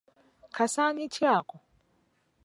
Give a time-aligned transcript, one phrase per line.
[0.55, 1.55] Kasaanyi ki ako?